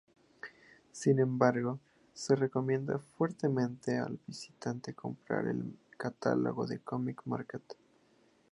Sin 0.91 1.19
embargo, 1.19 1.79
se 2.13 2.35
recomienda 2.35 2.97
fuertemente 2.97 3.99
al 3.99 4.19
visitante 4.25 4.95
comprar 4.95 5.45
el 5.45 5.77
Catálogo 5.95 6.65
del 6.65 6.81
Comic 6.81 7.21
Market. 7.25 7.75